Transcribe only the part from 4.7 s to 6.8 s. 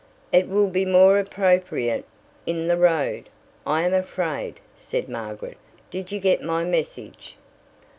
said Margaret. "Did you get my